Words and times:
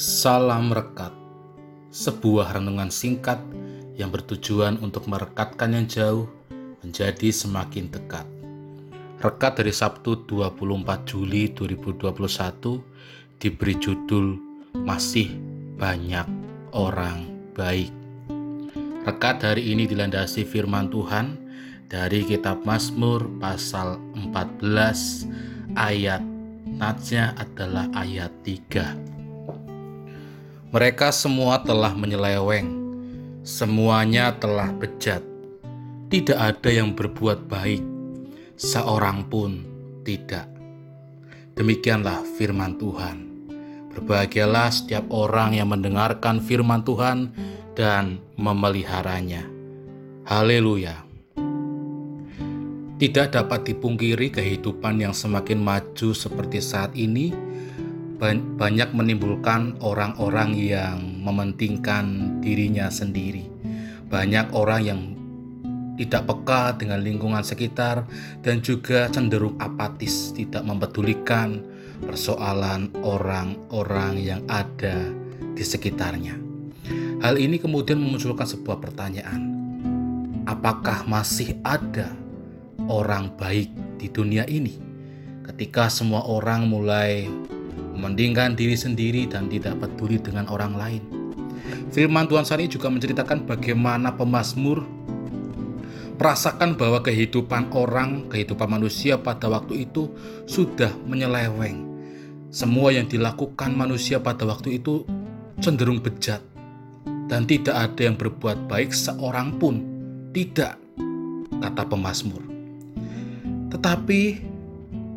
Salam 0.00 0.72
Rekat 0.72 1.12
Sebuah 1.92 2.56
renungan 2.56 2.88
singkat 2.88 3.36
yang 4.00 4.08
bertujuan 4.08 4.80
untuk 4.80 5.04
merekatkan 5.04 5.76
yang 5.76 5.84
jauh 5.84 6.24
menjadi 6.80 7.28
semakin 7.28 7.92
dekat. 7.92 8.24
Rekat 9.20 9.60
dari 9.60 9.68
Sabtu 9.76 10.24
24 10.24 11.04
Juli 11.04 11.52
2021 11.52 12.16
diberi 13.44 13.76
judul 13.76 14.40
Masih 14.72 15.36
Banyak 15.76 16.24
Orang 16.72 17.52
Baik. 17.52 17.92
Rekat 19.04 19.52
hari 19.52 19.68
ini 19.68 19.84
dilandasi 19.84 20.48
firman 20.48 20.88
Tuhan 20.88 21.36
dari 21.92 22.24
kitab 22.24 22.64
Mazmur 22.64 23.28
pasal 23.36 24.00
14 24.16 25.76
ayat 25.76 26.24
Natsnya 26.80 27.36
adalah 27.36 27.92
ayat 27.92 28.32
3 28.48 29.19
mereka 30.70 31.10
semua 31.10 31.58
telah 31.66 31.90
menyeleweng, 31.98 32.70
semuanya 33.42 34.30
telah 34.38 34.70
bejat. 34.70 35.18
Tidak 36.06 36.38
ada 36.38 36.70
yang 36.70 36.94
berbuat 36.94 37.50
baik, 37.50 37.82
seorang 38.54 39.26
pun 39.26 39.66
tidak. 40.06 40.46
Demikianlah 41.58 42.22
firman 42.38 42.78
Tuhan. 42.78 43.26
Berbahagialah 43.90 44.70
setiap 44.70 45.10
orang 45.10 45.58
yang 45.58 45.74
mendengarkan 45.74 46.38
firman 46.38 46.86
Tuhan 46.86 47.34
dan 47.74 48.22
memeliharanya. 48.38 49.42
Haleluya! 50.22 51.02
Tidak 52.94 53.26
dapat 53.34 53.66
dipungkiri 53.74 54.30
kehidupan 54.30 55.02
yang 55.02 55.10
semakin 55.10 55.58
maju 55.58 56.14
seperti 56.14 56.62
saat 56.62 56.94
ini 56.94 57.34
banyak 58.20 58.92
menimbulkan 58.92 59.80
orang-orang 59.80 60.52
yang 60.52 61.00
mementingkan 61.24 62.36
dirinya 62.44 62.92
sendiri. 62.92 63.48
Banyak 64.12 64.52
orang 64.52 64.80
yang 64.84 65.00
tidak 65.96 66.28
peka 66.28 66.76
dengan 66.76 67.00
lingkungan 67.00 67.40
sekitar 67.40 68.04
dan 68.44 68.60
juga 68.60 69.08
cenderung 69.08 69.56
apatis, 69.56 70.36
tidak 70.36 70.64
mempedulikan 70.64 71.64
persoalan 72.04 72.92
orang-orang 73.00 74.20
yang 74.20 74.40
ada 74.48 75.12
di 75.56 75.64
sekitarnya. 75.64 76.36
Hal 77.20 77.36
ini 77.36 77.60
kemudian 77.60 78.00
memunculkan 78.00 78.48
sebuah 78.48 78.80
pertanyaan: 78.80 79.40
apakah 80.48 81.04
masih 81.04 81.56
ada 81.64 82.12
orang 82.88 83.32
baik 83.36 83.68
di 84.00 84.08
dunia 84.08 84.48
ini? 84.48 84.80
Ketika 85.44 85.92
semua 85.92 86.24
orang 86.24 86.64
mulai 86.64 87.28
mementingkan 88.00 88.56
diri 88.56 88.72
sendiri 88.72 89.28
dan 89.28 89.52
tidak 89.52 89.76
peduli 89.76 90.16
dengan 90.16 90.48
orang 90.48 90.72
lain. 90.72 91.02
Firman 91.92 92.24
Tuhan 92.24 92.48
saat 92.48 92.64
juga 92.66 92.88
menceritakan 92.88 93.44
bagaimana 93.44 94.16
pemazmur 94.16 94.88
merasakan 96.20 96.76
bahwa 96.76 97.00
kehidupan 97.00 97.72
orang, 97.72 98.28
kehidupan 98.28 98.68
manusia 98.68 99.16
pada 99.16 99.48
waktu 99.48 99.88
itu 99.88 100.12
sudah 100.44 100.92
menyeleweng. 101.08 101.88
Semua 102.52 102.92
yang 102.92 103.08
dilakukan 103.08 103.72
manusia 103.72 104.20
pada 104.20 104.44
waktu 104.44 104.76
itu 104.76 105.08
cenderung 105.64 106.04
bejat 106.04 106.44
dan 107.24 107.48
tidak 107.48 107.72
ada 107.72 108.00
yang 108.04 108.20
berbuat 108.20 108.68
baik 108.68 108.92
seorang 108.92 109.56
pun. 109.56 109.80
Tidak, 110.30 110.74
kata 111.56 111.82
pemazmur. 111.88 112.44
Tetapi 113.72 114.20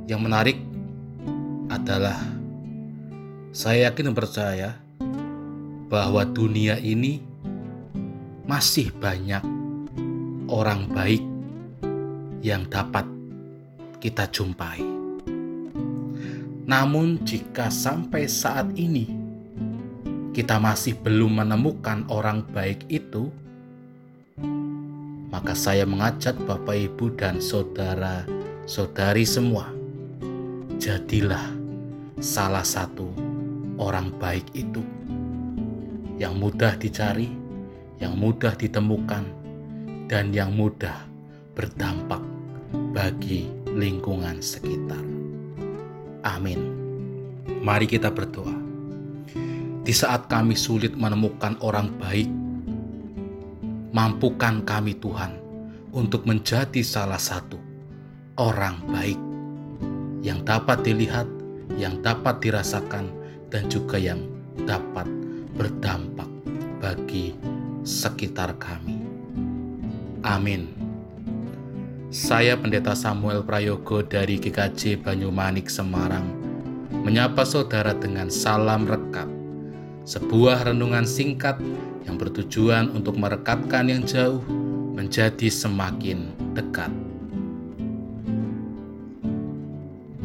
yang 0.08 0.24
menarik 0.24 0.56
adalah 1.68 2.33
saya 3.54 3.94
yakin 3.94 4.10
dan 4.10 4.16
percaya 4.18 4.70
bahwa 5.86 6.26
dunia 6.26 6.82
ini 6.82 7.22
masih 8.50 8.90
banyak 8.98 9.46
orang 10.50 10.90
baik 10.90 11.22
yang 12.42 12.66
dapat 12.66 13.06
kita 14.02 14.26
jumpai. 14.34 14.82
Namun, 16.66 17.22
jika 17.22 17.70
sampai 17.70 18.26
saat 18.26 18.74
ini 18.74 19.06
kita 20.34 20.58
masih 20.58 20.98
belum 20.98 21.46
menemukan 21.46 22.10
orang 22.10 22.42
baik 22.58 22.90
itu, 22.90 23.30
maka 25.30 25.54
saya 25.54 25.86
mengajak 25.86 26.34
Bapak, 26.50 26.74
Ibu, 26.74 27.14
dan 27.22 27.38
saudara-saudari 27.38 29.30
semua, 29.30 29.70
jadilah 30.82 31.54
salah 32.18 32.66
satu 32.66 33.23
orang 33.78 34.14
baik 34.22 34.46
itu 34.54 34.84
yang 36.22 36.38
mudah 36.38 36.78
dicari, 36.78 37.30
yang 37.98 38.14
mudah 38.16 38.54
ditemukan, 38.54 39.26
dan 40.06 40.30
yang 40.30 40.54
mudah 40.54 41.10
berdampak 41.58 42.22
bagi 42.94 43.50
lingkungan 43.74 44.42
sekitar. 44.42 45.02
Amin. 46.24 46.60
Mari 47.64 47.90
kita 47.90 48.14
berdoa. 48.14 48.54
Di 49.84 49.92
saat 49.92 50.32
kami 50.32 50.56
sulit 50.56 50.96
menemukan 50.96 51.60
orang 51.60 51.92
baik, 52.00 52.30
mampukan 53.92 54.64
kami 54.64 54.96
Tuhan 54.96 55.36
untuk 55.92 56.24
menjadi 56.24 56.80
salah 56.80 57.20
satu 57.20 57.60
orang 58.40 58.80
baik 58.88 59.20
yang 60.24 60.40
dapat 60.48 60.82
dilihat, 60.88 61.28
yang 61.76 62.00
dapat 62.00 62.40
dirasakan, 62.40 63.23
dan 63.54 63.70
juga 63.70 64.02
yang 64.02 64.18
dapat 64.66 65.06
berdampak 65.54 66.26
bagi 66.82 67.38
sekitar 67.86 68.58
kami. 68.58 68.98
Amin. 70.26 70.74
Saya 72.10 72.58
Pendeta 72.58 72.98
Samuel 72.98 73.46
Prayogo 73.46 74.02
dari 74.02 74.42
GKJ 74.42 75.06
Banyumanik 75.06 75.70
Semarang 75.70 76.26
menyapa 77.06 77.46
saudara 77.46 77.94
dengan 77.94 78.34
salam 78.34 78.90
rekat. 78.90 79.30
Sebuah 80.04 80.74
renungan 80.74 81.06
singkat 81.06 81.62
yang 82.10 82.18
bertujuan 82.18 82.92
untuk 82.92 83.16
merekatkan 83.22 83.88
yang 83.88 84.04
jauh 84.04 84.44
menjadi 84.94 85.48
semakin 85.48 86.34
dekat. 86.54 87.03